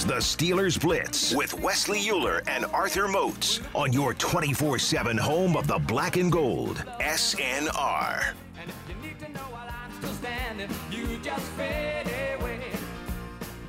[0.00, 5.58] is the Steelers Blitz with Wesley Euler and Arthur Moats on your 24 7 home
[5.58, 6.76] of the black and gold.
[7.00, 8.32] SNR.
[8.58, 12.06] And if you need to know while I'm still standing, you just fade
[12.40, 12.62] away.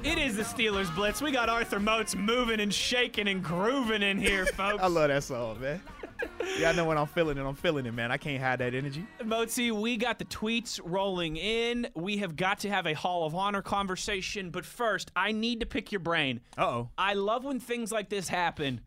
[0.04, 1.22] It is the Steelers Blitz.
[1.22, 4.82] We got Arthur Moats moving and shaking and grooving in here, folks.
[4.82, 5.82] I love that song, man.
[6.60, 8.12] Yeah, I know when I'm feeling it, I'm feeling it, man.
[8.12, 9.06] I can't hide that energy.
[9.22, 11.88] Moatsy, we got the tweets rolling in.
[11.96, 15.66] We have got to have a Hall of Honor conversation, but first, I need to
[15.66, 16.42] pick your brain.
[16.58, 16.90] Uh oh.
[16.98, 18.82] I love when things like this happen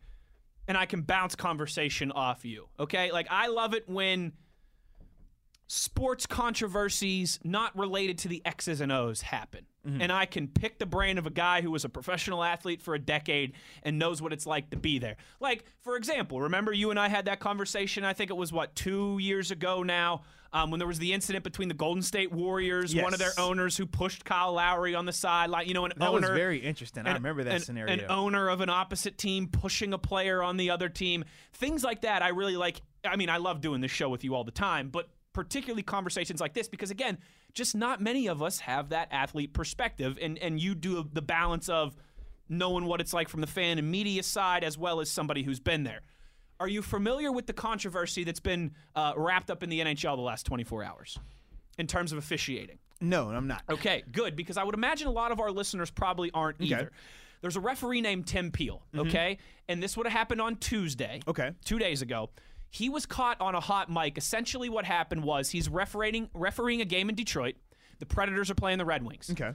[0.67, 2.67] and I can bounce conversation off you.
[2.79, 3.11] Okay?
[3.11, 4.33] Like I love it when
[5.67, 9.65] sports controversies not related to the X's and O's happen.
[9.99, 12.95] And I can pick the brain of a guy who was a professional athlete for
[12.95, 15.15] a decade and knows what it's like to be there.
[15.39, 18.73] Like, for example, remember you and I had that conversation, I think it was what,
[18.75, 22.95] two years ago now, um, when there was the incident between the Golden State Warriors,
[22.95, 26.11] one of their owners who pushed Kyle Lowry on the sideline, you know, an That
[26.11, 27.05] was owner very interesting.
[27.05, 27.93] I remember that an- scenario.
[27.93, 31.25] An owner of an opposite team pushing a player on the other team.
[31.53, 32.81] Things like that, I really like.
[33.07, 36.39] I mean, I love doing this show with you all the time, but particularly conversations
[36.39, 37.17] like this because again,
[37.53, 41.69] just not many of us have that athlete perspective, and and you do the balance
[41.69, 41.95] of
[42.47, 45.59] knowing what it's like from the fan and media side as well as somebody who's
[45.59, 46.01] been there.
[46.59, 50.21] Are you familiar with the controversy that's been uh, wrapped up in the NHL the
[50.21, 51.19] last 24 hours
[51.77, 52.79] in terms of officiating?
[53.01, 53.61] no, I'm not.
[53.69, 56.91] Okay, good, because I would imagine a lot of our listeners probably aren't either.
[57.41, 59.37] There's a referee named Tim Peel, okay?
[59.67, 61.19] And this would have happened on Tuesday.
[61.27, 61.51] Okay.
[61.65, 62.29] Two days ago.
[62.75, 64.17] He was caught on a hot mic.
[64.17, 67.55] Essentially, what happened was he's refereeing refereeing a game in Detroit.
[67.99, 69.29] The Predators are playing the Red Wings.
[69.31, 69.51] Okay.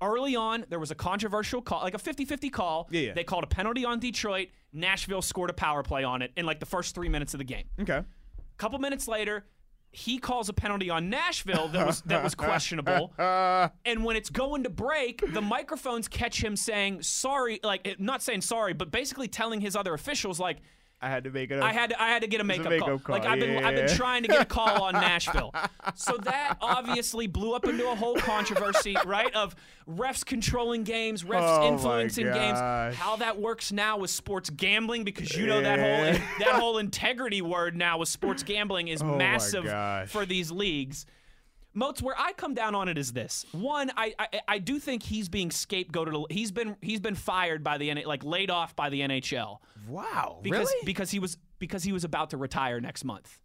[0.00, 2.88] Early on, there was a controversial call, like a 50 50 call.
[2.90, 3.12] Yeah, yeah.
[3.12, 4.48] They called a penalty on Detroit.
[4.72, 7.44] Nashville scored a power play on it in like the first three minutes of the
[7.44, 7.66] game.
[7.78, 7.98] Okay.
[7.98, 9.44] A couple minutes later,
[9.92, 13.12] he calls a penalty on Nashville that was that was questionable.
[13.18, 18.40] and when it's going to break, the microphones catch him saying sorry, like not saying
[18.40, 20.62] sorry, but basically telling his other officials like
[21.04, 21.64] I had to make it up.
[21.64, 23.62] I had to, I had to get a a makeup, makeup call, Like I've been
[23.62, 25.54] I've been trying to get a call on Nashville.
[25.94, 29.32] So that obviously blew up into a whole controversy, right?
[29.34, 29.54] Of
[29.86, 32.58] refs controlling games, refs Oh influencing games.
[32.96, 37.42] How that works now with sports gambling because you know that whole that whole integrity
[37.42, 39.64] word now with sports gambling is Oh massive
[40.10, 41.04] for these leagues.
[41.74, 45.02] Moats, where I come down on it is this: one, I, I I do think
[45.02, 46.30] he's being scapegoated.
[46.30, 49.58] He's been he's been fired by the N- like laid off by the NHL
[49.88, 50.38] wow.
[50.42, 50.86] because really?
[50.86, 53.38] because he was because he was about to retire next month.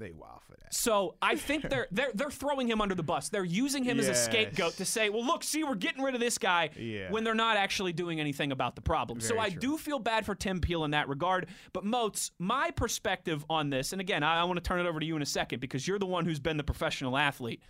[0.00, 0.74] They wow for that.
[0.74, 3.28] So I think they're they're they're throwing him under the bus.
[3.28, 6.20] They're using him as a scapegoat to say, "Well, look, see, we're getting rid of
[6.20, 7.10] this guy," Yeah.
[7.12, 9.20] when they're not actually doing anything about the problem.
[9.20, 9.60] so I true.
[9.60, 11.46] do feel bad for Tim Peel in that regard.
[11.72, 14.98] But Moats, my perspective on this, and again, I, I want to turn it over
[14.98, 17.62] to you in a second because you're the one who's been the professional athlete.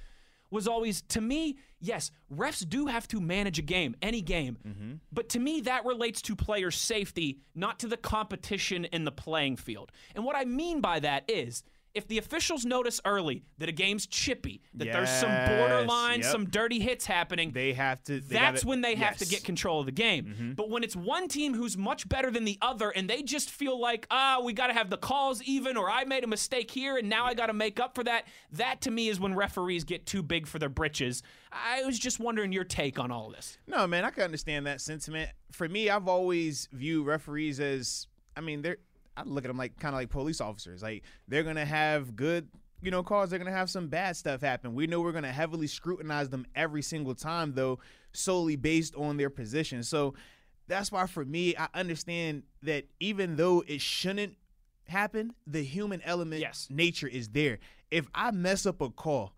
[0.53, 4.59] Was always to me, yes, refs do have to manage a game, any game.
[4.67, 4.93] Mm-hmm.
[5.13, 9.57] But to me, that relates to player safety, not to the competition in the playing
[9.59, 9.93] field.
[10.17, 11.63] And what I mean by that is
[11.95, 16.31] if the officials notice early that a game's chippy, that there's some borderline, yep.
[16.31, 18.21] some dirty hits happening, They have to.
[18.21, 20.25] they that's when they have to get control of the game.
[20.25, 20.53] Mm-hmm.
[20.53, 23.79] But when it's one team who's much better than the other and they just feel
[23.81, 26.97] like, ah, we got to have the calls even, or I made a mistake here
[26.97, 29.85] and now I got to make up for that, that to me is when referees
[29.85, 31.23] get too big for their britches.
[31.53, 33.59] I was just wondering your take on all this.
[33.67, 35.31] No, man, I can understand that sentiment.
[35.51, 38.79] For me, I've always viewed referees as, I mean, they're,
[39.21, 40.83] I look at them like kind of like police officers.
[40.83, 42.49] Like they're gonna have good,
[42.83, 43.31] you know, calls.
[43.31, 44.75] They're gonna have some bad stuff happen.
[44.75, 47.79] We know we're gonna heavily scrutinize them every single time, though,
[48.13, 49.83] solely based on their position.
[49.83, 50.15] So
[50.69, 54.37] that's why, for me, I understand that even though it shouldn't
[54.87, 56.69] happen, the human element, Yes.
[56.71, 57.59] nature is there.
[57.91, 59.33] If I mess up a call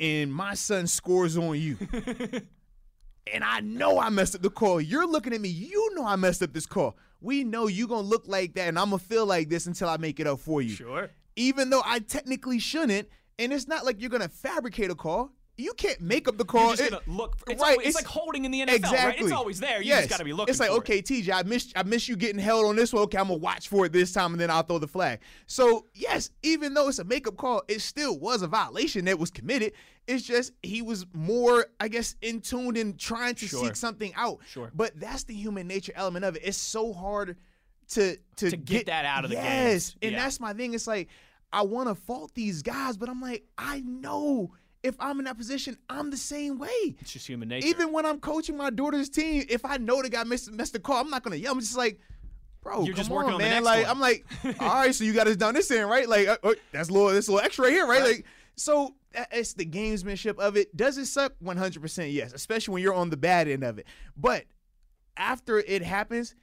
[0.00, 1.76] and my son scores on you
[3.32, 4.80] and I know I messed up the call.
[4.80, 5.48] You're looking at me.
[5.48, 6.96] You know I messed up this call.
[7.20, 9.96] We know you gonna look like that, and I'm gonna feel like this until I
[9.96, 10.70] make it up for you.
[10.70, 11.10] Sure.
[11.36, 15.32] Even though I technically shouldn't, and it's not like you're gonna fabricate a call.
[15.58, 16.68] You can't make up the call.
[16.68, 17.36] You're just It- gonna look.
[17.48, 18.98] It's, right, always, it's, like holding in the NFL, exactly.
[19.06, 19.20] right?
[19.20, 19.82] It's always there.
[19.82, 19.98] You yes.
[20.02, 20.50] just got to be looking.
[20.52, 21.06] It's like, okay, it.
[21.06, 23.02] TJ, I missed, I missed you getting held on this one.
[23.02, 25.18] Okay, I'm gonna watch for it this time, and then I'll throw the flag.
[25.48, 29.30] So yes, even though it's a makeup call, it still was a violation that was
[29.32, 29.72] committed.
[30.06, 33.64] It's just he was more, I guess, in tune and trying to Sure.
[33.64, 34.38] seek something out.
[34.48, 34.70] Sure.
[34.74, 36.42] But that's the human nature element of it.
[36.44, 37.36] It's so hard
[37.88, 39.44] to to, To get that out of the game.
[39.44, 40.22] yes, and Yeah.
[40.22, 40.72] that's my thing.
[40.74, 41.08] It's like
[41.52, 44.52] I want to fault these guys, but I'm like, I know
[44.82, 46.96] if I'm in that position, I'm the same way.
[47.00, 47.66] It's just human nature.
[47.66, 50.78] Even when I'm coaching my daughter's team, if I know the guy missed, missed the
[50.78, 51.52] call, I'm not gonna yell.
[51.52, 52.00] I'm just like,
[52.62, 53.62] bro, You're come just working on, on the man.
[53.62, 53.90] next like one.
[53.90, 54.26] I'm like,
[54.60, 56.08] all right, so you got us down this end, right?
[56.08, 58.02] Like uh, uh, that's a little, that's little extra right here, right?
[58.02, 58.24] Like
[58.56, 58.94] so.
[59.32, 60.76] it's the gamesmanship of it.
[60.76, 61.32] Does it suck?
[61.42, 63.86] 100% yes, especially when you're on the bad end of it.
[64.16, 64.44] But
[65.16, 66.34] after it happens,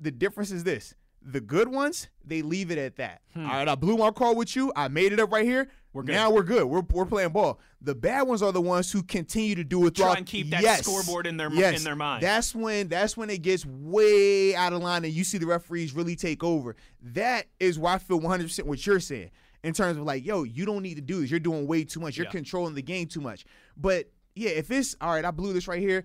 [0.00, 0.94] the difference is this.
[1.22, 3.20] The good ones, they leave it at that.
[3.36, 4.72] All right, I blew my call with you.
[4.76, 5.68] I made it up right here.
[5.96, 6.12] We're good.
[6.12, 6.64] Now we're good.
[6.66, 7.58] We're, we're playing ball.
[7.80, 10.60] The bad ones are the ones who continue to do it Try and keep that
[10.60, 10.82] Yes.
[10.82, 11.78] scoreboard in their Yes.
[11.78, 12.22] in their mind.
[12.22, 15.94] That's when that's when it gets way out of line and you see the referees
[15.94, 16.76] really take over.
[17.00, 19.30] That is why I feel 100% what you're saying
[19.64, 21.30] in terms of like, yo, you don't need to do this.
[21.30, 22.18] You're doing way too much.
[22.18, 22.32] You're Yeah.
[22.32, 23.46] controlling the game too much.
[23.74, 26.04] But yeah, if it's all right, I blew this right here.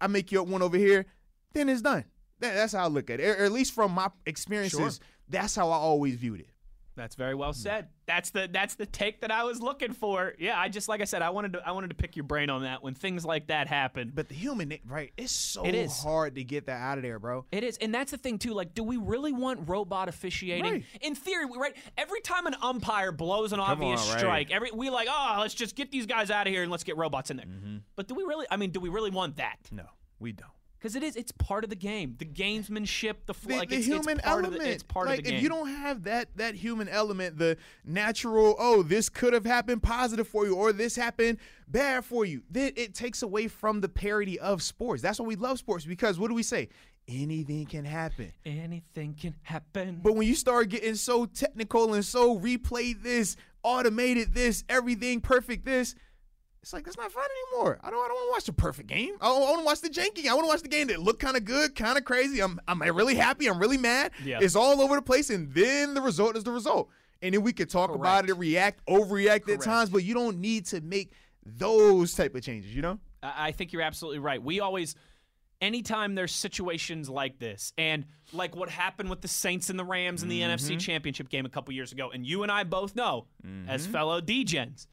[0.00, 1.06] I make you up one over here.
[1.52, 2.04] Then it's done.
[2.38, 3.24] That, that's how I look at it.
[3.40, 6.50] Or at least from my experiences, that's how I always viewed it.
[6.94, 7.88] That's very well said.
[8.06, 10.34] That's the that's the take that I was looking for.
[10.38, 12.50] Yeah, I just like I said, I wanted to I wanted to pick your brain
[12.50, 14.12] on that when things like that happen.
[14.14, 15.10] But the human, right?
[15.16, 15.96] It's so It is.
[16.02, 17.46] hard to get that out of there, bro.
[17.50, 18.52] It is, and that's the thing too.
[18.52, 20.64] Like, do we really want robot officiating?
[20.70, 20.84] Right.
[21.00, 21.74] In theory, we- right?
[21.96, 24.18] Every time an umpire blows an obvious on, right.
[24.18, 26.84] strike, every we like, oh, let's just get these guys out of here and let's
[26.84, 27.46] get robots in there.
[27.46, 27.76] Mm-hmm.
[27.96, 28.46] But do we really?
[28.50, 29.56] I mean, do we really want that?
[29.70, 29.86] No,
[30.18, 30.50] we don't.
[30.82, 31.14] Because it is.
[31.14, 32.16] It's part of the game.
[32.18, 33.14] The gamesmanship.
[33.26, 34.54] The, the, like the it's, human it's part element.
[34.56, 35.36] Of the, it's part like of the game.
[35.36, 39.84] if you don't have that that human element, the natural, oh, this could have happened
[39.84, 41.38] positive for you, or this happened
[41.68, 45.00] bad for you, then it takes away from the parody of sports.
[45.02, 46.68] That's why we love sports because what do we say?
[47.06, 48.32] Anything can happen.
[48.44, 50.00] Anything can happen.
[50.02, 55.64] But when you start getting so technical and so replay this, automated this, everything perfect
[55.64, 55.94] this,
[56.62, 57.80] it's like that's not fun anymore.
[57.82, 58.04] I don't.
[58.04, 59.14] I don't want to watch the perfect game.
[59.20, 60.28] I, want to watch the janky.
[60.28, 62.40] I want to watch the game that look kind of good, kind of crazy.
[62.40, 62.60] I'm.
[62.68, 63.48] I'm really happy.
[63.48, 64.12] I'm really mad.
[64.24, 64.38] Yeah.
[64.40, 66.88] It's all over the place, and then the result is the result.
[67.20, 70.66] And then we could talk about it, react, overreact at times, but you don't need
[70.66, 71.12] to make
[71.44, 72.74] those type of changes.
[72.74, 72.98] You know.
[73.22, 74.40] I I think you're absolutely right.
[74.40, 74.94] We always,
[75.60, 80.22] anytime there's situations like this, and like what happened with the Saints and the Rams
[80.22, 80.78] in the NFC mm-hmm.
[80.78, 83.26] Championship game a couple years ago, and you and I both know,
[83.66, 83.92] as mm-hmm.
[83.92, 84.86] fellow DGens,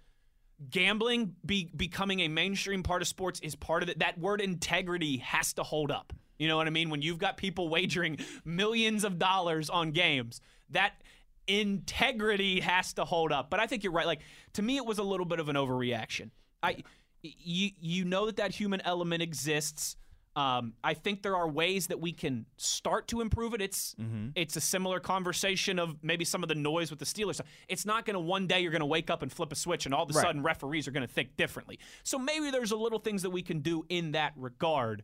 [0.70, 4.00] gambling be, becoming a mainstream part of sports is part of it.
[4.00, 6.14] That word integrity has to hold up.
[6.38, 6.90] You know what I mean?
[6.90, 10.94] When you've got people wagering millions of dollars on games, that
[11.48, 13.50] integrity has to hold up.
[13.50, 14.06] But I think you're right.
[14.06, 14.22] Like
[14.54, 16.30] to me, it was a little bit of an overreaction.
[16.64, 16.84] I,
[17.22, 19.98] you, you know that that human element exists.
[20.36, 23.62] Um, I think there are ways that we can start to improve it.
[23.62, 23.96] It's
[24.36, 27.42] it's a similar conversation of maybe some of the noise with the Steelers.
[27.68, 29.86] It's not going to one day you're going to wake up and flip a switch
[29.86, 30.22] and all of a Right.
[30.26, 31.80] sudden referees are going to think differently.
[32.04, 35.04] So maybe there's a little things that we can do in that regard.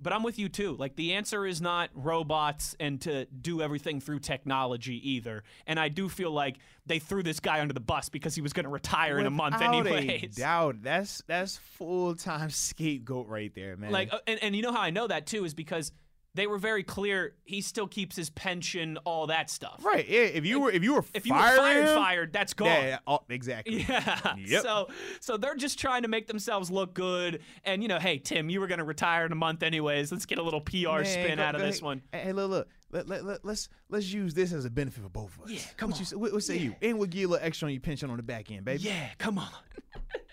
[0.00, 0.76] But I'm with you too.
[0.76, 5.44] Like the answer is not robots and to do everything through technology either.
[5.66, 6.56] And I do feel like
[6.86, 9.30] they threw this guy under the bus because he was going to retire in a
[9.30, 10.36] month Without a anyways.
[10.36, 10.82] doubt.
[10.82, 13.92] That's that's full time scapegoat right there, man.
[13.92, 15.92] Like, uh, and, and you know how I know that too is because
[16.34, 17.34] they were very clear.
[17.44, 19.84] He still keeps his pension, all that stuff.
[19.84, 20.06] right?
[20.08, 20.20] Yeah.
[20.20, 22.68] If you were if you were If you were fired, him, fired, that's gone.
[22.68, 23.82] Yeah, yeah, oh, exactly.
[23.88, 24.34] Yeah.
[24.36, 24.62] Yep.
[24.62, 24.88] So
[25.20, 27.40] so they're just trying to make themselves look good.
[27.64, 30.10] And you know, hey Tim, you were going to retire in a month anyways.
[30.12, 31.82] Let's get a little PR Man, spin go- out of this ahead.
[31.82, 32.02] one.
[32.12, 32.68] Hey, look, look.
[32.92, 35.50] Let, let, let, let's let's use this as a benefit for both of us.
[35.50, 36.00] Yeah, come what on.
[36.00, 36.76] You, say- what, what say you?
[36.80, 38.82] And we'll give you a little extra on your pension on the back end, baby.
[38.84, 39.48] Yeah, come on.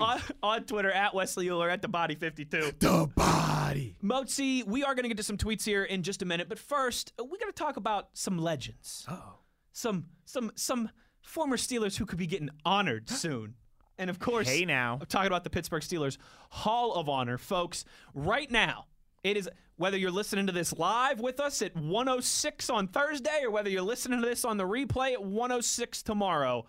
[0.00, 2.72] on, on Twitter at Wesley Euler at the Body 52.
[2.78, 3.96] The body.
[4.02, 6.58] Moatsy, we are going to get to some tweets here in just a minute, but
[6.58, 9.06] first, uh, we're going to talk about some legends.
[9.08, 9.34] Oh.
[9.72, 13.54] Some some some former Steelers who could be getting honored soon.
[13.98, 14.98] And of course, Hey now.
[15.00, 16.16] I'm talking about the Pittsburgh Steelers
[16.50, 17.84] Hall of Honor, folks.
[18.14, 18.86] Right now,
[19.22, 23.50] it is whether you're listening to this live with us at 106 on Thursday or
[23.50, 26.64] whether you're listening to this on the replay at 106 tomorrow.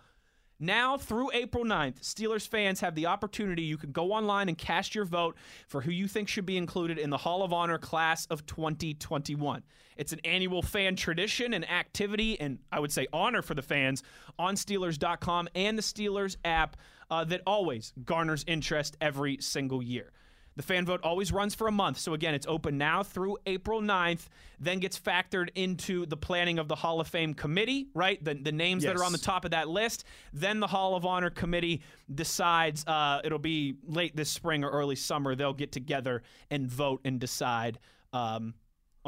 [0.60, 3.62] Now through April 9th, Steelers fans have the opportunity.
[3.62, 5.36] You can go online and cast your vote
[5.68, 9.62] for who you think should be included in the Hall of Honor class of 2021.
[9.96, 14.02] It's an annual fan tradition and activity, and I would say honor for the fans
[14.36, 16.76] on Steelers.com and the Steelers app
[17.08, 20.12] uh, that always garners interest every single year.
[20.58, 21.98] The fan vote always runs for a month.
[21.98, 24.26] So, again, it's open now through April 9th,
[24.58, 28.22] then gets factored into the planning of the Hall of Fame committee, right?
[28.24, 30.02] The, the names that are on the top of that list.
[30.32, 34.96] Then the Hall of Honor committee decides uh, it'll be late this spring or early
[34.96, 35.36] summer.
[35.36, 37.78] They'll get together and vote and decide.
[38.12, 38.54] Um,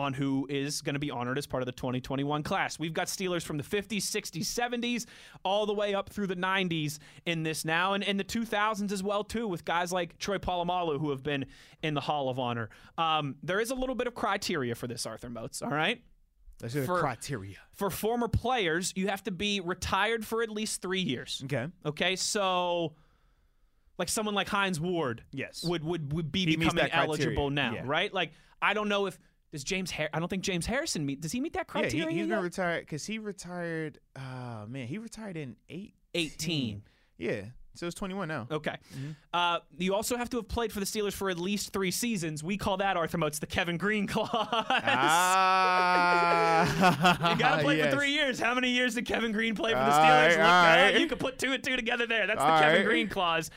[0.01, 2.79] on who is going to be honored as part of the 2021 class.
[2.79, 5.07] We've got Steelers from the 50s, 60s, 70s,
[5.45, 9.03] all the way up through the 90s in this now, and in the 2000s as
[9.03, 11.45] well too, with guys like Troy Polamalu who have been
[11.83, 12.71] in the Hall of Honor.
[12.99, 15.63] Um, there is a little bit of criteria for this, Arthur Moats.
[15.63, 16.03] All right.
[16.59, 17.57] The For- criteria.
[17.73, 21.41] For former players, you have to be retired for at least three years.
[21.45, 21.67] Okay.
[21.87, 22.95] Okay, so
[23.99, 25.63] like someone like Hines Ward, Yes.
[25.65, 27.83] would would, would be He becoming eligible now, yeah.
[27.85, 28.13] right?
[28.13, 29.19] Like I don't know if
[29.53, 31.21] does James Har- I don't think James Harrison meet.
[31.21, 32.11] Does he meet that Yeah, criteria?
[32.11, 32.35] he, he's yet?
[32.37, 33.99] been retired because he retired.
[34.17, 35.95] Uh man, he retired in eight.
[36.15, 36.83] 18.
[37.19, 37.43] Yeah.
[37.77, 38.49] So it's 21 now.
[38.51, 38.75] Okay.
[38.95, 39.11] Mm-hmm.
[39.33, 42.43] Uh, you also have to have played for the Steelers for at least three seasons.
[42.43, 44.29] We call that Arthur Moats the Kevin Greene clause.
[46.01, 47.91] Ah, you got to play yes.
[47.93, 48.39] for three years.
[48.41, 50.01] How many years did Kevin Greene play for the Steelers?
[50.01, 51.01] right, Look all right.
[51.01, 52.27] You could put two and two together there.
[52.27, 52.85] That's the Kevin right.
[52.87, 53.51] Green clause.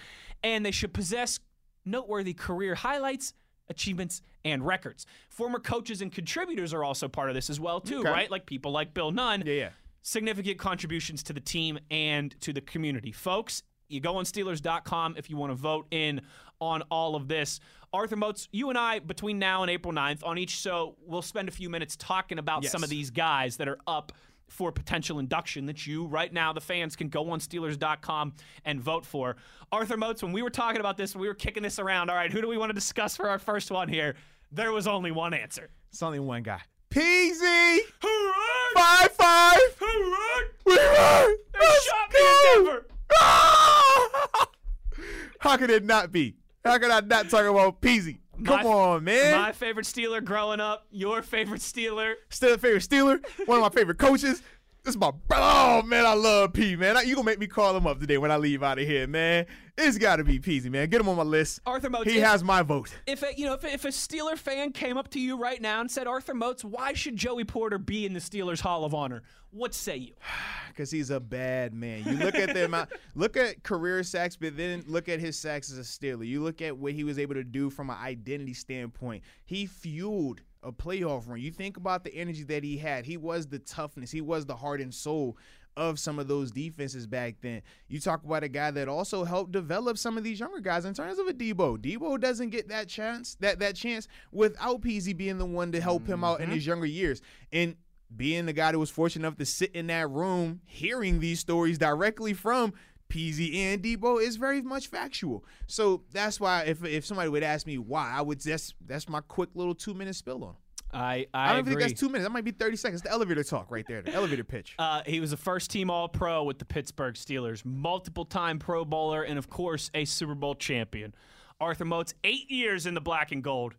[0.43, 1.39] And they should possess
[1.85, 3.33] noteworthy career highlights,
[3.69, 5.05] achievements, and records.
[5.29, 8.09] Former coaches and contributors are also part of this as well, too, Okay.
[8.09, 8.31] right?
[8.31, 9.69] Like people like Bill Nunn Yeah, yeah.
[10.01, 13.11] significant contributions to the team and to the community.
[13.11, 16.21] Folks, you go on Steelers.com if you want to vote in
[16.59, 17.59] on all of this.
[17.93, 21.47] Arthur Moats, you and I, between now and April 9th, on each show, we'll spend
[21.47, 22.71] a few minutes talking about Yes.
[22.71, 24.11] some of these guys that are up
[24.49, 28.33] for potential induction that you, right now, the fans, can go on Steelers.com
[28.65, 29.35] and vote for.
[29.71, 32.09] Arthur Moats, when we were talking about this, we were kicking this around.
[32.09, 34.15] All right, who do we want to discuss for our first one here?
[34.51, 35.69] There was only one answer.
[35.89, 36.61] It's only one guy.
[36.89, 37.79] Peasy!
[38.01, 38.73] Hooray!
[38.75, 39.59] Five five!
[39.79, 40.47] Hooray!
[40.65, 41.35] We won!
[41.53, 42.65] They Let's shot me in go!
[42.65, 42.87] Denver!
[43.15, 44.47] Ah!
[45.39, 46.35] How could it not be?
[46.63, 48.19] How could I not talk about Peasy?
[48.43, 49.39] Come My- on, man.
[49.39, 52.15] My favorite Steeler growing up, your favorite Steeler.
[52.29, 53.23] Still a favorite Steeler.
[53.47, 54.41] One of my favorite coaches.
[54.83, 55.45] This is my brother.
[55.45, 56.75] Oh man, I love P.
[56.75, 59.07] Man, you gonna make me call him up today when I leave out of here,
[59.07, 59.45] man.
[59.77, 60.89] It's got to be Peasy, man.
[60.89, 61.61] Get him on my list.
[61.65, 62.11] Arthur Moats.
[62.11, 62.93] He if, has my vote.
[63.07, 65.79] if a, you know if, if a Steeler fan came up to you right now
[65.79, 69.23] and said, Arthur Moats, why should Joey Porter be in the Steelers Hall of Honor?
[69.51, 70.13] What say you?
[70.67, 72.03] because he's a bad man.
[72.03, 75.71] You look at the amount, look at career sacks, but then look at his sacks
[75.71, 76.27] as a Steeler.
[76.27, 79.23] You look at what he was able to do from an identity standpoint.
[79.45, 81.39] He fueled a playoff run.
[81.39, 83.05] You think about the energy that he had.
[83.05, 84.11] He was the toughness.
[84.11, 85.37] He was the heart and soul
[85.75, 87.61] of some of those defenses back then.
[87.87, 90.93] You talk about a guy that also helped develop some of these younger guys in
[90.93, 91.77] terms of a Debo.
[91.77, 96.05] Debo doesn't get that chance, that that chance without Peasy being the one to help
[96.05, 96.55] him out in mm-hmm.
[96.55, 97.21] his younger years.
[97.51, 97.75] And
[98.15, 101.77] being the guy that was fortunate enough to sit in that room hearing these stories
[101.77, 102.73] directly from
[103.13, 105.45] Peasy and Debo is very much factual.
[105.67, 109.21] So that's why if if somebody would ask me why, I would that's that's my
[109.21, 110.49] quick little two minute spill on.
[110.49, 110.55] him.
[110.93, 111.71] I I, I, don't agree.
[111.75, 112.25] think that's two minutes.
[112.25, 113.03] That might be thirty seconds.
[113.03, 114.01] The elevator talk right there.
[114.01, 114.73] The elevator pitch.
[114.79, 118.83] Uh, he was a first team All Pro with the Pittsburgh Steelers, multiple time Pro
[118.83, 121.13] Bowler, and of course, a Super Bowl champion.
[121.59, 123.75] Arthur Moats, eight years in the black and gold.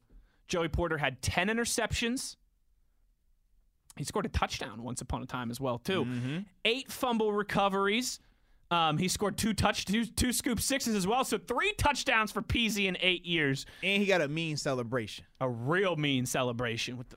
[0.46, 2.36] Joey Porter had 10 interceptions.
[3.96, 6.06] He scored a touchdown once upon a time as well, too.
[6.64, 8.20] Eight fumble recoveries.
[8.70, 11.24] Um, he scored two touch, two, two scoop sixes as well.
[11.24, 13.66] So three touchdowns for Peasy in eight years.
[13.82, 15.24] and he got a mean celebration.
[15.40, 17.16] A real mean celebration with the,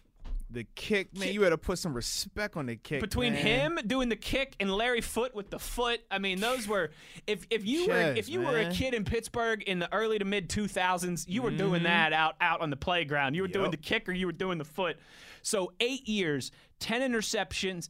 [0.51, 3.01] The kick, man, you had to put some respect on the kick.
[3.01, 3.45] between man.
[3.75, 6.01] him doing the kick and Larry Foote with the foot.
[6.11, 6.91] I mean, those were
[7.25, 10.25] if if you were if you were a kid in Pittsburgh in the early to
[10.25, 13.33] mid 2000s, you were doing that out out on the playground.
[13.35, 14.97] You were doing the kick or you were doing the foot.
[15.41, 16.51] So 8 years,
[16.81, 17.87] 10 interceptions,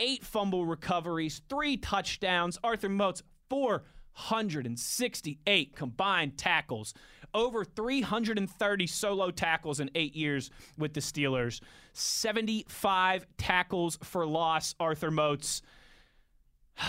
[0.00, 2.58] 8 fumble recoveries, 3 touchdowns.
[2.64, 6.94] Arthur Moats 468 combined tackles,
[7.34, 11.60] over 330 solo tackles in eight years with the Steelers,
[11.92, 15.62] 75 tackles for loss, Arthur Moats,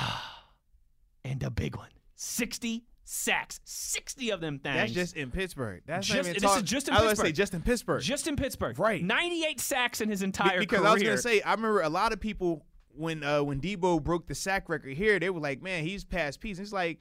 [1.23, 4.75] and a big one 60 sacks, 60 of them things.
[4.75, 5.81] That's just in Pittsburgh.
[5.85, 7.07] That's Just- this talk- is just in Pittsburgh.
[7.07, 8.01] I was say just in Pittsburgh.
[8.01, 8.79] just in Pittsburgh.
[8.79, 9.03] Right.
[9.03, 10.81] 98 sacks in his Be- entire because career.
[10.81, 12.65] Because I was gonna say, I remember a lot of people
[12.97, 16.41] when uh when Debo broke the sack record here, they were like, "Man, he's past
[16.41, 16.99] Peasy." It's like,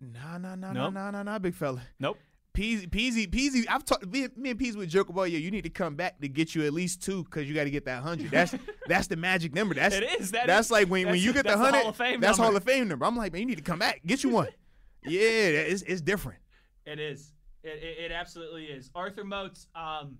[0.00, 0.94] nah, nah, nah, nah, Nope.
[0.94, 1.82] nah, nah, nah, big fella.
[1.98, 2.18] nope.
[2.54, 3.64] Peasy, Peasy, Peasy.
[3.68, 4.04] I've talked.
[4.08, 6.56] Me, me and Peasy would joke about, yeah, you need to come back to get
[6.56, 8.32] you at least two because you got to get that hundred.
[8.32, 8.52] That's
[8.88, 9.74] that's the magic number.
[9.76, 10.32] That's It is.
[10.32, 11.78] That that's is- like when, when you get the that's hundred.
[11.82, 12.48] Hall of Fame that's number.
[12.50, 13.04] Hall of Fame number.
[13.06, 14.48] I'm like, man, you need to come back, get you one.
[15.04, 16.40] yeah, it's it's different.
[16.84, 17.32] It is.
[17.62, 18.90] It, it, it absolutely is.
[18.92, 20.18] Arthur Moats, um,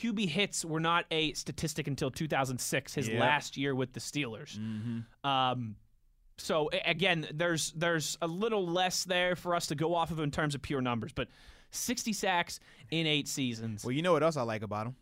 [0.00, 3.20] QB hits were not a statistic until 2006, his Yep.
[3.20, 4.58] last year with the Steelers.
[5.22, 5.76] Um,
[6.36, 10.30] so again, there's there's a little less there for us to go off of in
[10.32, 11.28] terms of pure numbers, but
[11.70, 12.58] 60 sacks
[12.90, 13.84] in eight seasons.
[13.84, 14.96] Well, you know what else I like about him?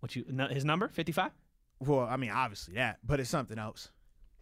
[0.00, 1.30] What you his number 55?
[1.80, 3.90] Well, I mean, obviously that, but it's something else.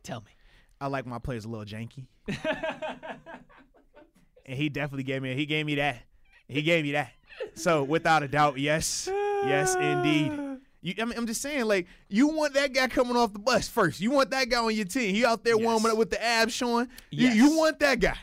[0.03, 0.33] Tell me.
[0.81, 2.07] I like my players a little janky.
[4.45, 6.03] and he definitely gave me he gave me that.
[6.49, 7.13] He gave me that.
[7.55, 9.09] So without a doubt, yes.
[9.49, 10.33] Yes, indeed.
[10.83, 13.69] You, I mean, I'm just saying, like, you want that guy coming off the bus
[13.69, 14.01] first.
[14.01, 15.15] You want that guy on your team.
[15.15, 15.65] He out there Yes.
[15.65, 16.89] warming up with the abs showing.
[17.11, 17.37] You, Yes.
[17.37, 18.19] you want that guy.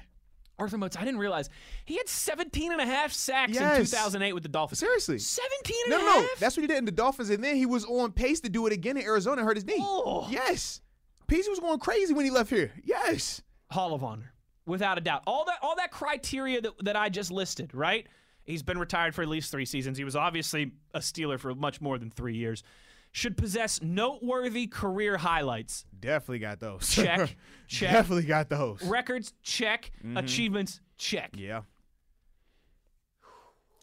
[0.60, 1.50] Arthur Moats, I didn't realize
[1.86, 4.78] he had 17 and a half sacks in 2008 with the Dolphins.
[4.78, 5.18] Seriously.
[5.18, 6.22] 17 and No, a no, no.
[6.22, 6.40] half?
[6.40, 8.68] That's what he did in the Dolphins, and then he was on pace to do
[8.68, 9.78] it again in Arizona and hurt his knee.
[9.80, 10.28] Oh.
[10.30, 10.82] Yes.
[11.28, 12.72] Peasy was going crazy when he left here.
[12.84, 13.42] Yes.
[13.72, 14.34] Hall of Honor,
[14.68, 15.24] without a doubt.
[15.26, 18.06] All that all that criteria that, that I just listed, right?
[18.46, 19.98] He's been retired for at least three seasons.
[19.98, 22.64] He was obviously a Steeler for much more than three years.
[23.12, 25.86] should possess noteworthy career highlights.
[26.00, 26.90] Definitely got those.
[26.90, 27.36] Check.
[27.68, 27.92] Check.
[27.92, 28.82] Definitely got those.
[28.84, 29.92] Records, check.
[30.00, 30.18] Mm-hmm.
[30.18, 31.32] Achievements, check.
[31.38, 31.62] Yeah.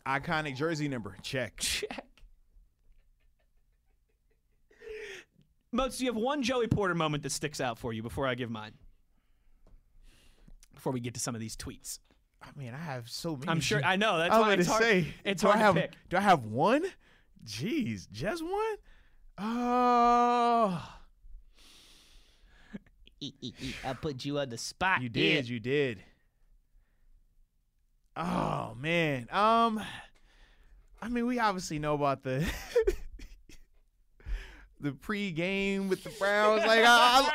[0.07, 1.17] Iconic jersey number.
[1.23, 1.57] Check.
[1.59, 2.05] Check.
[5.71, 8.35] Moats, do you have one Joey Porter moment that sticks out for you before I
[8.35, 8.73] give mine?
[10.75, 11.99] Before we get to some of these tweets.
[12.43, 13.51] I mean, I have so many.
[13.51, 14.83] I'm sure I know that's I why it's hard.
[14.83, 15.07] say.
[15.25, 15.93] it's hard I have, to pick.
[16.09, 16.85] Do I have one?
[17.45, 18.77] Jeez, just one?
[19.39, 20.83] Oh,
[23.85, 25.03] I put you on the spot.
[25.03, 25.49] you did.
[25.49, 26.03] You did.
[28.17, 29.29] Oh man.
[29.31, 29.81] Um,
[31.01, 32.45] I mean, we obviously know about the
[34.81, 36.67] the pregame with the Browns.
[36.67, 37.31] Like, I, I,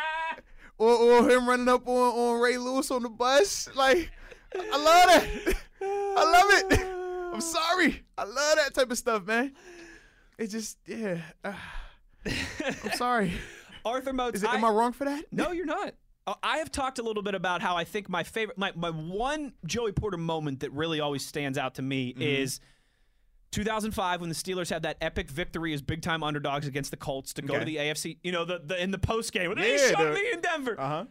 [0.77, 3.69] or, or him running up on, on Ray Lewis on the bus.
[3.75, 4.11] Like,
[4.55, 5.55] I love that.
[5.81, 7.33] I love it.
[7.33, 8.03] I'm sorry.
[8.17, 9.53] I love that type of stuff, man.
[10.37, 11.17] It just, yeah.
[12.25, 13.33] I'm sorry.
[13.85, 14.37] Arthur Moats.
[14.37, 15.25] Is it, am I wrong for that?
[15.31, 15.93] No, you're not.
[16.25, 18.89] Uh, I have talked a little bit about how I think my favorite, my, my
[18.91, 22.21] one Joey Porter moment that really always stands out to me Mm-hmm.
[22.21, 22.59] is
[23.51, 27.33] 2005 when the Steelers had that epic victory as big time underdogs against the Colts
[27.33, 28.17] to go to the AFC.
[28.23, 30.79] You know, the, the in the post game, they Yeah, shot me in Denver.
[30.79, 31.05] Uh huh.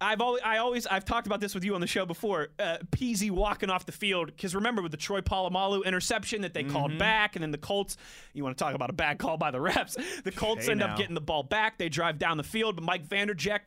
[0.00, 2.48] I've always, I always, I've talked about this with you on the show before.
[2.58, 6.62] Uh, Peasy walking off the field because remember with the Troy Polamalu interception that they
[6.62, 6.72] Mm-hmm.
[6.72, 7.96] called back, and then the Colts.
[8.32, 9.96] You want to talk about a bad call by the refs?
[10.22, 11.76] The Colts Hey, end up getting the ball back.
[11.78, 13.66] They drive down the field, but Mike Vanderjagt,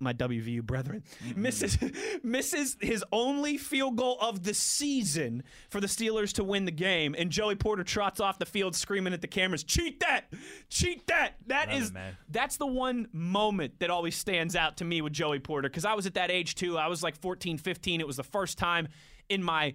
[0.00, 1.42] my WVU brethren, Mm-hmm.
[1.42, 1.78] misses
[2.22, 7.14] misses his only field goal of the season for the Steelers to win the game,
[7.16, 10.32] and Joey Porter trots off the field screaming at the cameras, "Cheat that!
[10.68, 11.96] Cheat that!" That Love is it,
[12.28, 15.94] that's the one moment that always stands out to me with Joey Porter because I
[15.94, 16.76] was at that age too.
[16.76, 18.00] I was like 14, 15.
[18.00, 18.88] It was the first time
[19.28, 19.74] in my,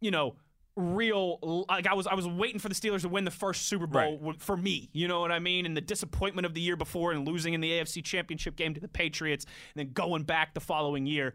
[0.00, 0.36] you know,
[0.76, 3.86] real like I was I was waiting for the Steelers to win the first Super
[3.86, 4.40] Bowl Right.
[4.40, 4.90] for me.
[4.92, 5.66] You know what I mean?
[5.66, 8.80] And the disappointment of the year before and losing in the AFC Championship game to
[8.80, 11.34] the Patriots and then going back the following year.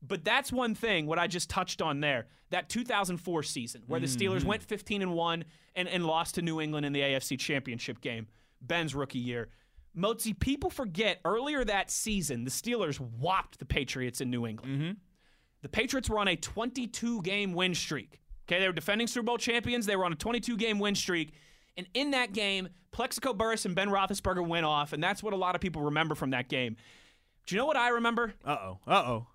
[0.00, 2.26] But that's one thing what I just touched on there.
[2.50, 4.48] That 2004 season where the Steelers mm-hmm.
[4.48, 8.28] went 15 and 1 and and lost to New England in the AFC Championship game.
[8.60, 9.48] Ben's rookie year.
[9.96, 14.80] Moatsy, people forget earlier that season, the Steelers whopped the Patriots in New England.
[14.80, 14.92] Mm-hmm.
[15.62, 18.20] The Patriots were on a 22 game win streak.
[18.48, 19.84] Okay, they were defending Super Bowl champions.
[19.86, 21.32] They were on a 22 game win streak.
[21.76, 25.36] And in that game, Plaxico Burress and Ben Roethlisberger went off, and that's what a
[25.36, 26.76] lot of people remember from that game.
[27.46, 28.34] Do you know what I remember?
[28.44, 28.78] Uh oh.
[28.86, 29.26] Uh oh.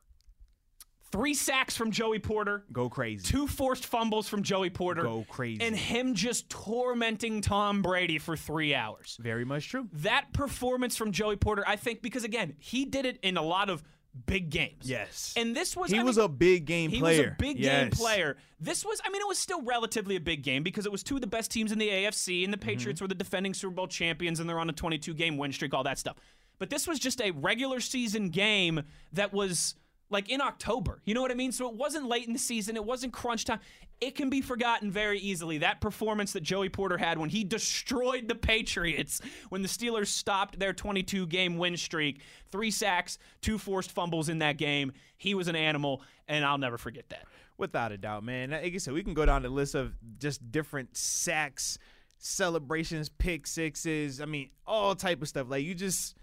[1.12, 3.24] Three sacks from Joey Porter, Go crazy.
[3.24, 5.62] two forced fumbles from Joey Porter, Go crazy.
[5.62, 9.16] and him just tormenting Tom Brady for three hours.
[9.22, 9.88] Very much true.
[9.94, 13.70] That performance from Joey Porter, I think, because again, he did it in a lot
[13.70, 13.84] of
[14.26, 14.84] big games.
[14.84, 15.34] Yes.
[15.36, 17.18] And this was he I was mean, a big game he player.
[17.24, 17.82] was a big Yes.
[17.82, 18.38] game player.
[18.60, 21.16] This was, I mean, it was still relatively a big game because it was two
[21.16, 23.04] of the best teams in the AFC, and the Patriots Mm-hmm.
[23.06, 25.84] were the defending Super Bowl champions, and they're on a 22 game win streak, all
[25.84, 26.16] that stuff.
[26.60, 29.76] But this was just a regular season game that was
[30.10, 31.02] like in October.
[31.06, 31.52] You know what I mean?
[31.52, 33.60] So it wasn't late in the season, it wasn't crunch time.
[34.04, 35.60] It can be forgotten very easily.
[35.60, 40.60] That performance that Joey Porter had when he destroyed the Patriots when the Steelers stopped
[40.60, 42.20] their 22 game win streak,
[42.52, 44.92] three sacks, two forced fumbles in that game.
[45.16, 47.24] He was an animal, and I'll never forget that.
[47.58, 48.52] Without a doubt, man.
[48.52, 51.78] Like I said, we can go down the list of just different sacks,
[52.18, 54.20] celebrations, pick sixes.
[54.20, 55.48] I mean, all type of stuff.
[55.50, 56.18] Like you just,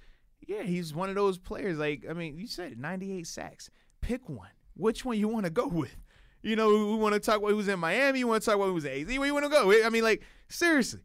[0.47, 1.79] yeah, he's one of those players.
[1.79, 3.71] Like I mean, you said 98 sacks.
[4.03, 4.51] Pick one.
[4.77, 5.97] Which one you want to go with?
[6.43, 8.21] You know, we want to talk about who's in Miami.
[8.21, 9.19] You want to talk about who's was in AZ.
[9.19, 9.71] Where you want to go?
[9.85, 11.01] I mean, like seriously,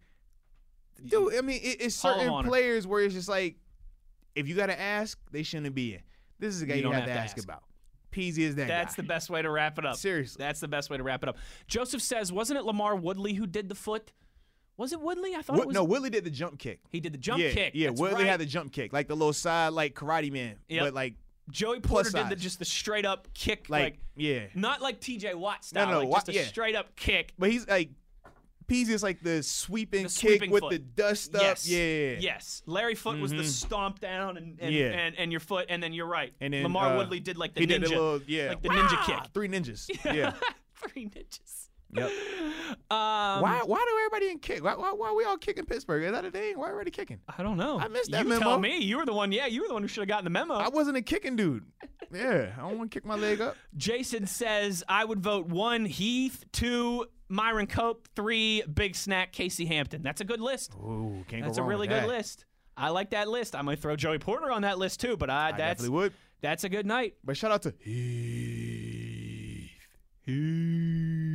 [1.05, 1.35] dude.
[1.35, 3.57] I mean, it, it's certain players where it's just like,
[4.35, 6.01] if you got to ask, they shouldn't be in.
[6.39, 7.43] This is a guy You you, don't have, have to ask, ask.
[7.45, 7.63] about.
[8.11, 9.01] Peasy is that That's guy.
[9.03, 9.97] the best way to wrap it up.
[9.97, 10.37] Seriously.
[10.43, 11.37] That's the best way to wrap it up.
[11.67, 14.13] Joseph says, wasn't it LaMarr Woodley who did the foot?
[14.77, 15.35] Was it Woodley?
[15.35, 15.73] I thought it Wood- was.
[15.73, 16.79] no, Willie did the jump kick.
[16.89, 17.71] he did the jump yeah, kick.
[17.75, 18.25] Yeah, That's Willie right.
[18.27, 20.83] had the jump kick, like the little side, like karate man, Yep.
[20.85, 21.15] but like,
[21.49, 24.45] Joey Porter did the, just the straight up kick, like, like, yeah.
[24.55, 25.35] not like T.J.
[25.35, 26.45] Watt style, no, like Watt- just a yeah.
[26.45, 27.33] straight up kick.
[27.37, 27.91] But he's like,
[28.67, 30.71] Peasy is like the sweeping The kick sweeping with foot.
[30.71, 31.41] the dust up.
[31.43, 31.67] Yes.
[31.69, 32.63] Yeah, Yes.
[32.65, 33.45] Larry Foote was the Mhm.
[33.45, 34.85] stomp down and and, Yeah.
[34.87, 36.33] and and your foot, and then you're right.
[36.41, 39.05] And then Lamar uh, Woodley did like the he ninja, little, yeah, like the ninja
[39.05, 39.31] kick.
[39.35, 39.87] Three ninjas.
[40.15, 40.33] Yeah.
[40.89, 41.64] Three ninjas.
[41.95, 42.11] Yep.
[42.91, 43.61] Um, why?
[43.65, 44.63] Why do everybody in kick?
[44.63, 44.91] Why, why?
[44.91, 46.03] Why we all kicking Pittsburgh?
[46.03, 46.57] Is that a thing?
[46.57, 47.19] Why are everybody kicking?
[47.37, 47.79] I don't know.
[47.79, 48.41] I missed that you memo.
[48.41, 48.77] tell me.
[48.79, 49.31] You were the one.
[49.31, 50.55] Yeah, you were the one who should have gotten the memo.
[50.55, 51.63] I wasn't a kicking dude.
[52.13, 53.55] Yeah, I don't want to kick my leg up.
[53.77, 60.03] Jason says I would vote one Heath, two Myron Cope, three Big Snack Casey Hampton.
[60.03, 60.73] That's a good list.
[60.75, 62.07] Ooh, can't That's go a really with good that.
[62.07, 62.45] list.
[62.77, 63.55] I like that list.
[63.55, 66.13] I might throw Joey Porter on that list too, but I, I that's definitely would.
[66.41, 67.15] that's a good night.
[67.23, 69.71] But shout out to Heath.
[70.21, 71.34] Heath.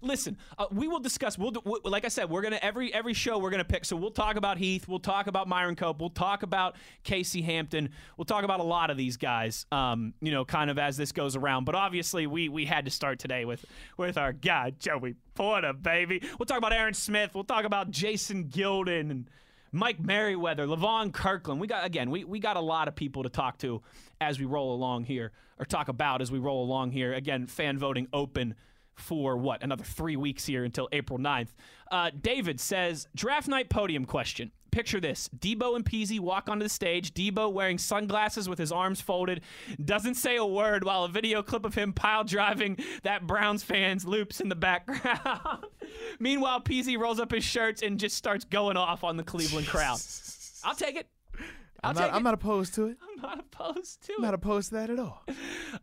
[0.00, 1.38] Listen, uh, we will discuss.
[1.38, 1.52] We'll,
[1.84, 3.84] like I said, we're gonna every every show we're gonna pick.
[3.84, 4.88] So we'll talk about Heath.
[4.88, 6.00] We'll talk about Myron Cope.
[6.00, 7.90] We'll talk about Casey Hampton.
[8.16, 9.66] We'll talk about a lot of these guys.
[9.72, 11.64] Um, you know, kind of as this goes around.
[11.64, 13.64] But obviously, we we had to start today with
[13.96, 16.22] with our guy Joey Porter, baby.
[16.38, 17.34] We'll talk about Aaron Smith.
[17.34, 19.30] We'll talk about Jason Gildon and.
[19.74, 21.58] Mike Merriweather, Levon Kirkland.
[21.58, 23.80] We got again, we, we got a lot of people to talk to
[24.20, 27.14] as we roll along here, or talk about as we roll along here.
[27.14, 28.54] Again, fan voting open
[28.94, 29.62] for what?
[29.62, 31.48] Another three weeks here until April 9th.
[31.90, 34.50] Uh, David says, draft night podium question.
[34.70, 37.12] Picture this Debo and Peasy walk onto the stage.
[37.12, 39.42] Debo wearing sunglasses with his arms folded,
[39.84, 44.06] doesn't say a word while a video clip of him pile driving that Browns fans
[44.06, 45.66] loops in the background.
[46.18, 49.98] Meanwhile, Peasy rolls up his shirts and just starts going off on the Cleveland crowd.
[50.64, 51.06] I'll take it.
[51.84, 52.96] I'm not, I'm not opposed to it.
[53.02, 54.26] I'm not opposed to I'm it.
[54.26, 55.24] not opposed to that at all.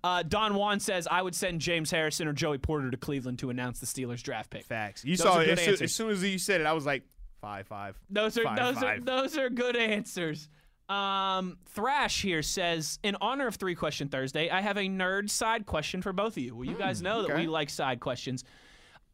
[0.03, 3.49] Uh, Don Juan says I would send James Harrison or Joey Porter to Cleveland to
[3.49, 4.63] announce the Steelers draft pick.
[4.63, 5.03] Facts.
[5.03, 6.67] You Those saw it as soon, as soon as you said it.
[6.67, 7.03] I was like,
[7.41, 7.99] five, five.
[8.09, 10.47] Those are Five, those are those are good answers.
[10.88, 15.65] Um, Thrash here says, in honor of Three Question Thursday, I have a nerd side
[15.67, 16.55] question for both of you.
[16.55, 18.43] Well, you guys know that Hmm, we like side questions.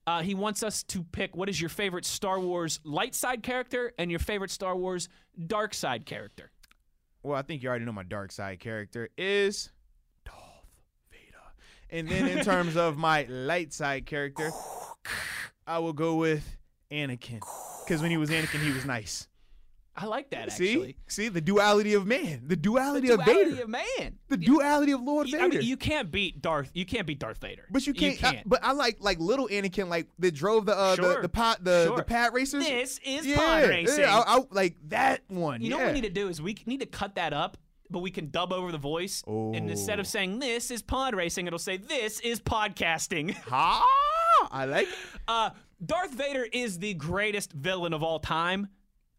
[0.08, 3.92] Uh, he wants us to pick what is your favorite Star Wars light side character
[3.98, 5.10] and your favorite Star Wars
[5.48, 6.52] dark side character.
[7.26, 9.72] Well, I think you already know my dark side character is
[10.26, 10.38] Darth
[11.12, 11.42] Vader.
[11.90, 14.52] And then in terms of my light side character,
[15.66, 16.58] I will go with
[16.92, 17.42] Anakin.
[17.84, 19.28] Because when he was Anakin, he was nice.
[19.98, 20.72] I like that See?
[20.74, 20.98] actually.
[21.08, 21.30] See?
[21.30, 22.44] The duality of man.
[22.48, 23.26] The duality, of Vader.
[23.26, 23.64] The of duality Vader.
[23.64, 24.20] of man.
[24.28, 25.46] the duality of Lord You- Vader.
[25.46, 26.70] I mean, you can't beat Darth.
[26.74, 27.64] You can't beat Darth Vader.
[27.70, 28.50] but you can't, I- can't.
[28.50, 31.16] but I like like little Anakin, like that drove the uh, Sure.
[31.16, 31.96] the the pod the, Sure.
[31.98, 32.66] the pad racers.
[32.66, 34.00] this is yeah, pod racing.
[34.02, 35.62] Yeah, I, I, like that one.
[35.62, 37.58] You know what we need to do is we need to cut that up,
[37.90, 39.24] but we can dub over the voice.
[39.28, 40.10] And instead of Oh.
[40.10, 43.34] saying this is pod racing, it'll say this is podcasting.
[43.48, 43.86] Ha!
[44.52, 44.88] I like.
[44.90, 44.94] it.
[45.28, 45.52] Uh,
[45.86, 48.68] Darth Vader is the greatest villain of all time,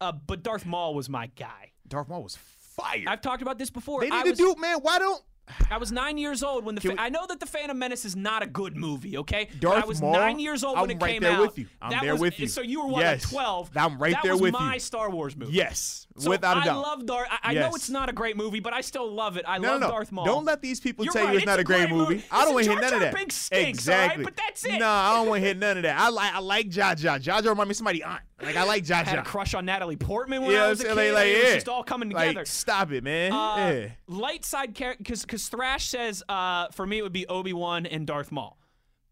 [0.01, 1.73] uh, but Darth Maul was my guy.
[1.89, 3.05] Darth Maul was fire.
[3.07, 4.01] I've talked about this before.
[4.01, 4.79] they I need to was, do man.
[4.81, 5.23] Why don't
[5.71, 6.81] I was nine years old when the.
[6.81, 9.19] Fa- we- I know that the Phantom Menace is not a good movie.
[9.19, 11.41] Okay, Darth I was Maul, nine years old when I'm it right came there out.
[11.47, 11.67] with you.
[11.81, 12.49] I'm That there was- with you.
[12.49, 13.25] So you were what, Yes.
[13.25, 13.71] like twelve?
[13.77, 14.79] I'm right that there was my.
[14.79, 15.53] Star Wars movie.
[15.53, 16.77] yes, So without a doubt.
[16.77, 17.29] I love Darth.
[17.31, 19.45] I, I know it's not a great movie, but I still love it.
[19.47, 19.93] I no, love no, no.
[19.93, 20.25] Darth Maul.
[20.25, 22.15] Don't let these people You're tell right, you it's, not a great, movie.
[22.17, 22.25] movie.
[22.31, 23.15] I don't want to hear none of that.
[23.15, 23.69] Binks stinks, right?
[23.69, 24.25] exactly.
[24.25, 24.79] But that's it.
[24.79, 25.99] No, I don't want to hear none of that.
[25.99, 27.19] I like I like Jar Jar.
[27.19, 28.23] Jar Jar remind me of somebody aunt.
[28.43, 30.81] Like I like Jar I had a crush on Natalie Portman when Yeah, I was
[30.81, 30.95] a kid.
[30.95, 31.55] saying, like, it was yeah.
[31.55, 32.45] just all coming Like, together.
[32.45, 33.33] stop it, man.
[33.33, 33.89] Uh, yeah.
[34.07, 37.87] Light side character, because because Thrash says uh, for me it would be Obi Wan
[37.87, 38.59] and Darth Maul.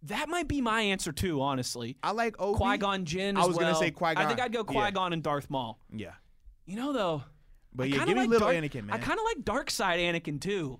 [0.02, 1.96] That might be my answer too, honestly.
[2.02, 2.58] I like Obi.
[2.58, 3.38] Qui Gon Jinn.
[3.38, 4.22] I as was gonna say Qui-Gon.
[4.22, 4.62] I think I'd go.
[4.62, 5.78] Qui Gon and Darth Maul.
[5.90, 6.10] Yeah,
[6.66, 7.24] You know though.
[7.74, 8.94] but I yeah, give me like little dark, Anakin, man.
[8.96, 10.78] I kind of like Dark Side Anakin too.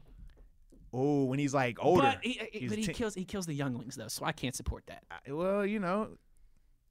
[0.93, 2.03] oh, when he's like older.
[2.03, 4.85] But he, but he teen- kills he kills the younglings though, so I can't support
[4.87, 5.03] that.
[5.29, 6.09] well, you know,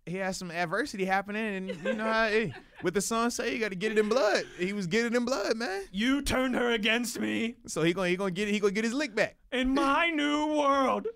[0.06, 2.50] he has some adversity happening, and you know how eh,
[2.84, 4.44] with the son say you got to get it in blood.
[4.60, 5.84] He was getting it in blood, man.
[5.92, 8.94] You turned her against me So he gonna he gonna get he gonna get his
[8.94, 9.38] lick back.
[9.52, 11.08] in my new world.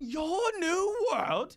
[0.00, 1.56] Your new world?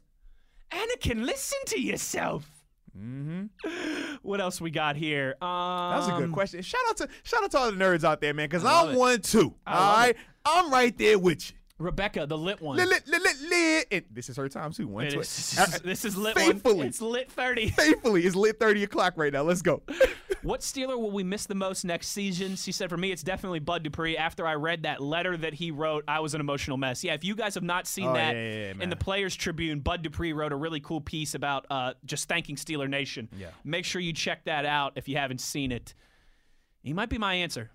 [0.72, 2.50] Anakin, listen to yourself.
[2.98, 3.46] Mm-hmm.
[4.22, 5.36] What else we got here?
[5.42, 6.62] Um, That was a good question.
[6.62, 8.98] Shout out to shout out to all the nerds out there, man, because I'm it.
[8.98, 9.56] one too.
[9.66, 9.76] All
[10.08, 11.58] love I'm right there with you.
[11.80, 12.78] Rebecca, the lit one.
[12.78, 13.88] Lit, lit, lit, lit, lit.
[13.92, 14.88] And this is her time too.
[14.88, 16.76] One It is, this is lit faithfully.
[16.76, 16.86] one.
[16.88, 17.70] It's lit 30.
[17.72, 19.42] Faithfully, it's lit 30 o'clock right now.
[19.42, 19.82] Let's go.
[20.44, 22.56] what Steeler will we miss the most next season?
[22.56, 24.18] She said, for me, it's definitely Bud Dupree.
[24.18, 27.04] After I read that letter that he wrote, I was an emotional mess.
[27.04, 29.36] Yeah, if you guys have not seen Oh, that yeah, yeah, yeah, in the Players
[29.36, 33.30] Tribune, Bud Dupree wrote a really cool piece about uh, just thanking Steeler Nation.
[33.38, 33.48] Yeah.
[33.64, 35.94] Make sure you check that out if you haven't seen it.
[36.84, 37.70] He might be my answer.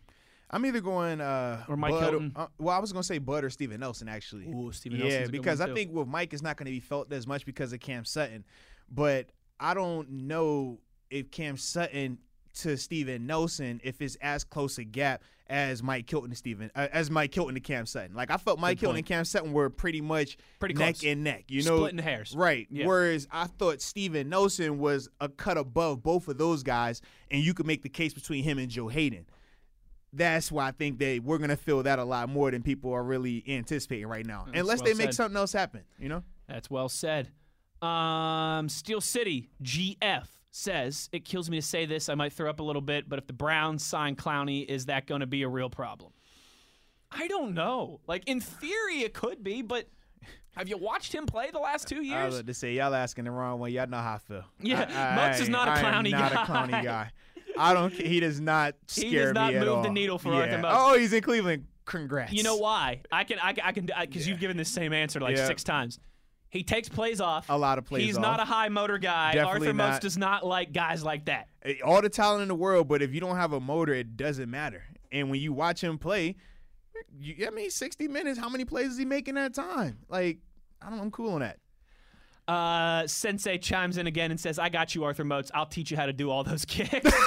[0.49, 2.33] I'm either going uh Or Mike Bud Hilton.
[2.37, 4.47] uh, well, I was gonna say Bud or Steven Nelson actually.
[4.47, 5.75] Ooh, Steven yeah, Nelson's a good because I too.
[5.75, 8.45] think with Mike it's not gonna be felt as much because of Cam Sutton,
[8.89, 10.79] but I don't know
[11.11, 12.19] if Cam Sutton
[12.57, 16.89] to Steven Nelson if it's as close a gap as Mike Hilton to Steven uh,
[16.93, 18.17] as Mike Hilton to Cam Sutton.
[18.17, 18.99] Like I felt Mike Good Hilton point.
[18.99, 21.05] and Cam Sutton were pretty much Pretty neck close.
[21.11, 21.45] and neck.
[21.49, 22.35] You know, Splitting hairs.
[22.37, 22.67] Right.
[22.71, 22.87] Yeah.
[22.87, 27.55] Whereas I thought Steven Nelson was a cut above both of those guys, and you
[27.55, 29.27] could make the case between him and Joe Haden.
[30.13, 33.03] That's why I think that we're gonna feel that a lot more than people are
[33.05, 35.15] really anticipating right now, That's unless well they make said.
[35.15, 35.83] something else happen.
[35.99, 36.23] You know.
[36.49, 37.29] That's well said.
[37.83, 42.09] Um, Steel City GF says it kills me to say this.
[42.09, 45.07] I might throw up a little bit, but if the Browns sign Clowney, is that
[45.07, 46.13] going to be a real problem?
[47.11, 48.01] I don't know.
[48.07, 49.89] Like in theory, it could be, but
[50.57, 52.35] have you watched him play the last two years?
[52.35, 53.71] I was to say y'all asking the wrong one.
[53.71, 54.45] Y'all know how I feel.
[54.61, 56.43] Yeah, I, I, Mutz is not a am clowny not guy.
[56.43, 57.11] a clowny guy.
[57.59, 57.93] I don't.
[57.93, 59.11] He does not scare me.
[59.11, 60.57] He does not move the needle for yeah.
[60.57, 60.63] Arthur.
[60.65, 61.67] Oh, he's in Cleveland.
[61.85, 62.33] Congrats.
[62.33, 63.01] You know why?
[63.13, 65.47] I can, I can, I can, because you've given the same answer like Yeah.
[65.47, 65.99] six times.
[66.49, 67.47] He takes plays off.
[67.49, 68.07] A lot of plays off.
[68.07, 68.23] He's off.
[68.23, 69.35] not a high motor guy.
[69.35, 70.01] Definitely Arthur not.
[70.01, 71.49] does not like guys like that.
[71.65, 74.17] Eh, all the talent in the world, but if you don't have a motor, it
[74.17, 74.85] doesn't matter.
[75.13, 76.37] And when you watch him play,
[77.19, 79.99] you, I mean, 60 minutes, how many plays is he making at a time?
[80.09, 80.39] Like,
[80.81, 81.59] I don't know, I'm cool on that.
[82.49, 85.51] Uh, Sensei chimes in again and says, I got you, Arthur Moats.
[85.53, 87.13] I'll teach you how to do all those kicks.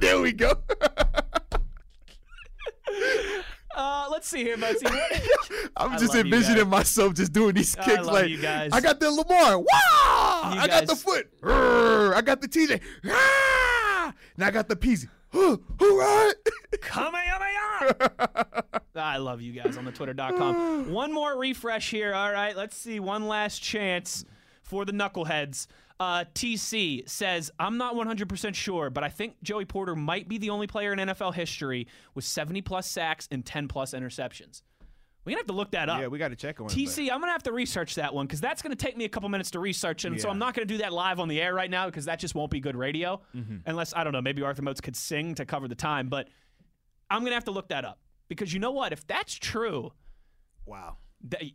[0.00, 0.52] There we go.
[3.76, 4.90] uh, let's see here, Moatsy.
[5.76, 8.72] I'm just envisioning myself just doing these I kicks love like you guys.
[8.72, 9.58] I got the Lamar.
[9.58, 9.66] Wow!
[10.44, 11.28] I got the foot.
[11.40, 12.80] Rrr, I got the TJ.
[14.36, 15.08] Now I got the Peasy.
[15.32, 16.32] Hooray!
[16.80, 18.62] Kamehameha!
[18.94, 20.90] I love you guys on the twitter.com.
[20.92, 22.14] One more refresh here.
[22.14, 23.00] All right, let's see.
[23.00, 24.24] One last chance
[24.62, 25.66] for the knuckleheads.
[25.98, 30.50] Uh, TC says, I'm not 100% sure, but I think Joey Porter might be the
[30.50, 34.62] only player in NFL history with 70 plus sacks and 10 plus interceptions.
[35.24, 36.00] We're going to have to look that up.
[36.00, 36.72] yeah, we got to check on it.
[36.72, 39.04] TC, I'm going to have to research that one because that's going to take me
[39.06, 40.04] a couple minutes to research.
[40.04, 42.04] And so I'm not going to do that live on the air right now because
[42.04, 43.20] that just won't be good radio.
[43.34, 43.56] Mm-hmm.
[43.66, 46.08] Unless, I don't know, maybe Arthur Moats could sing to cover the time.
[46.08, 46.28] But
[47.10, 48.92] I'm going to have to look that up because you know what?
[48.92, 49.92] If that's true,
[50.66, 50.96] Wow.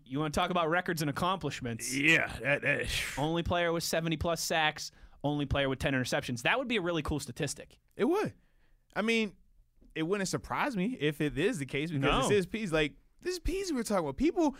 [0.05, 1.95] You want to talk about records and accomplishments.
[1.95, 2.31] Yeah.
[2.41, 4.91] That, that, Only player with 70 plus sacks,
[5.23, 6.43] only player with 10 interceptions.
[6.43, 7.77] That would be a really cool statistic.
[7.95, 8.33] it would.
[8.95, 9.33] I mean,
[9.95, 12.27] it wouldn't surprise me if it is the case because No.
[12.27, 12.71] this is Peasy.
[12.71, 14.17] Like, this is Peasy we're talking about.
[14.17, 14.55] People.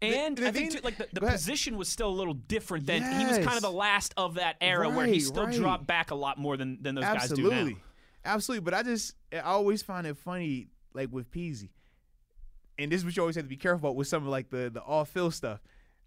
[0.00, 3.02] And the I think too, like the, the position was still a little different than
[3.02, 5.54] he was kind of the last of that era where he still right.
[5.54, 7.48] dropped back a lot more than, than those guys do now.
[7.50, 7.76] Absolutely.
[8.24, 8.64] Absolutely.
[8.64, 11.70] But I just, I always find it funny, like with Peasy.
[12.78, 14.50] And this is what you always have to be careful about with some of like
[14.50, 15.60] the, the off field stuff.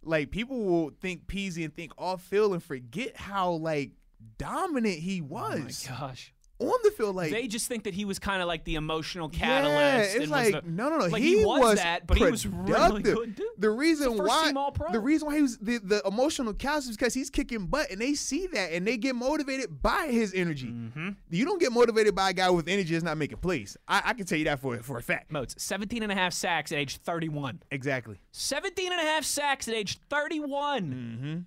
[0.04, 3.92] Like people will think Peasy and think off field and forget how like
[4.38, 5.88] dominant he was.
[5.90, 6.34] Oh my gosh.
[6.62, 7.16] On the field.
[7.16, 10.06] Like they just think that he was kind of like the emotional yeah, catalyst.
[10.06, 11.06] it's and was like the- no, no, no.
[11.08, 13.16] like he, he was that, but he was really productive.
[13.16, 13.48] good, dude.
[13.58, 14.52] The reason first why
[14.92, 18.00] the reason why he was the, the emotional catalyst is because he's kicking butt, and
[18.00, 20.68] they see that, and they get motivated by his energy.
[20.68, 21.10] Mm-hmm.
[21.30, 23.78] You don't get motivated by a guy with energy that's not making plays.
[23.88, 25.32] I, I can tell you that for for a fact.
[25.32, 27.64] Moats, 17 and a half sacks at age 31.
[27.72, 28.20] Exactly.
[28.32, 30.84] 17 and a half sacks at age 31.
[30.84, 31.40] Mm-hmm.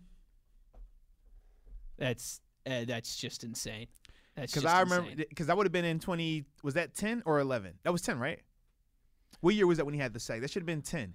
[1.99, 3.87] That's uh, that's just insane.
[4.37, 6.45] Because I remember, because that would have been in twenty.
[6.63, 7.75] Was that ten or eleven?
[7.85, 8.41] That was ten, right?
[9.41, 10.41] What year was that when he had the sack?
[10.41, 11.15] That should have been ten.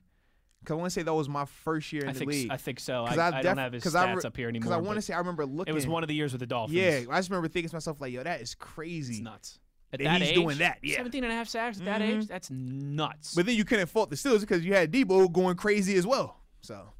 [0.61, 2.51] Because I want to say that was my first year in I the think league.
[2.51, 3.05] I think so.
[3.05, 4.61] I, 'Cause I, don't have his stats I re- up here anymore.
[4.69, 5.71] Because I want to say I remember looking.
[5.71, 6.75] it was one of the years with the Dolphins.
[6.77, 9.59] Yeah, I just remember thinking to myself like, "Yo, that is crazy." it's nuts.
[9.91, 10.97] At that that he's age, doing that, yeah.
[10.97, 12.19] 17 and a half sacks at that Mhm.
[12.21, 13.33] age, that's nuts.
[13.35, 16.41] But then you couldn't fault the Steelers because you had Debo going crazy as well.
[16.61, 16.93] So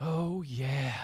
[0.00, 0.94] Oh yeah.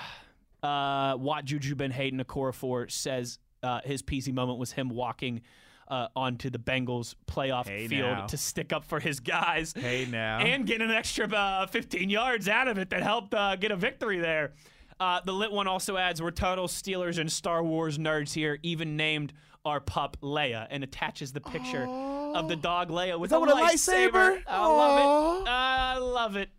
[0.63, 5.43] Uh, what Juju Ben Hayden Okorafor says uh, his PC moment was him walking
[5.89, 8.27] uh, onto the Bengals playoff Hey, field now.
[8.27, 9.73] to stick up for his guys.
[9.77, 10.39] Hey, now.
[10.41, 13.77] and get an extra uh, 15 yards out of it that helped uh, get a
[13.77, 14.53] victory there.
[15.01, 18.59] Uh, the lit one also adds, "We're total Steelers and Star Wars nerds here.
[18.65, 19.33] Even named
[19.65, 23.51] our pup Leia, and attaches the picture of the dog Leia with that a with
[23.51, 24.11] a lightsaber.
[24.11, 24.43] lightsaber?
[24.49, 24.99] I love
[25.47, 25.49] it.
[25.51, 26.51] I love it.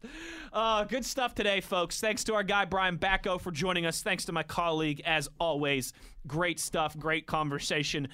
[0.51, 1.99] Uh, good stuff today, folks.
[1.99, 4.01] Thanks to our guy Brian Backo for joining us.
[4.01, 5.93] Thanks to my colleague, as always.
[6.27, 6.97] Great stuff.
[6.97, 8.07] Great conversation.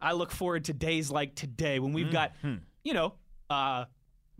[0.00, 2.32] I look forward to days like today when we've got,
[2.84, 3.14] you know,
[3.50, 3.84] uh,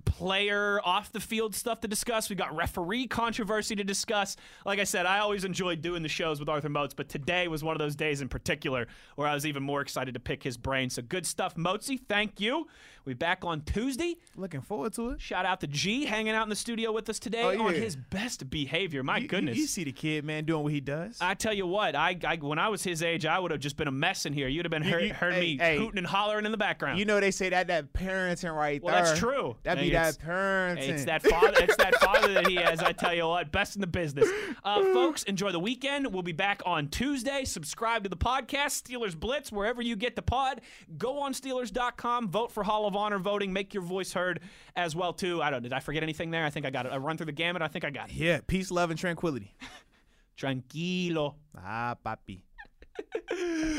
[0.06, 2.30] player off the field stuff to discuss.
[2.30, 4.36] We got referee controversy to discuss.
[4.64, 7.62] Like I said, I always enjoyed doing the shows with Arthur Moats, but today was
[7.62, 10.56] one of those days in particular where I was even more excited to pick his
[10.56, 10.88] brain.
[10.88, 12.00] So good stuff, Moatsy.
[12.08, 12.66] Thank you.
[13.04, 14.16] We back on Tuesday.
[14.36, 15.20] looking forward to it.
[15.20, 17.94] Shout out to G hanging out in the studio with us today Oh, on his
[17.94, 19.04] best behavior.
[19.04, 19.56] My You- you- goodness.
[19.58, 21.18] you, see the kid man doing what he does.
[21.20, 23.76] I tell you what, I, I when I was his age, I would have just
[23.76, 24.48] been a mess in here.
[24.48, 25.76] You'd have been heard, you- heard hey, me hey.
[25.78, 26.98] hooting and hollering in the background.
[26.98, 29.04] you know they say that that parenting right Well, there.
[29.04, 29.56] that's true.
[29.62, 30.88] That'd be That it's- parenting.
[30.88, 31.52] It's that father.
[31.58, 32.80] it's that father that he has.
[32.80, 34.28] I tell you what, best in the business.
[34.64, 36.12] Uh, folks, enjoy the weekend.
[36.12, 37.44] We'll be back on Tuesday.
[37.44, 40.60] Subscribe to the podcast, Steelers Blitz, wherever you get the pod.
[40.98, 42.28] Go on Steelers.com.
[42.28, 43.52] Vote for Hall of Honor voting.
[43.52, 44.40] Make your voice heard
[44.76, 45.42] as well too.
[45.42, 45.62] I don't.
[45.62, 46.44] Did I forget anything there?
[46.44, 46.92] I think I got it.
[46.92, 47.62] I run through the gamut.
[47.62, 48.14] I think I got it.
[48.16, 49.54] yeah, peace, love, and tranquility.
[50.38, 51.34] Tranquilo.
[51.56, 52.42] Ah, papi.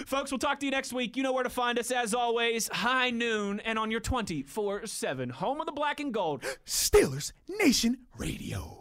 [0.05, 1.17] Folks, we'll talk to you next week.
[1.17, 2.67] You know where to find us as always.
[2.67, 6.43] High noon and on your 24 7 home of the black and gold.
[6.65, 8.76] Steelers Nation Radio.